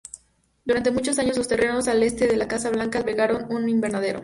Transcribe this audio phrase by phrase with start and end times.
[0.65, 4.19] Durante muchos años, los terrenos al este de la Casa Blanca albergaron un invernadero.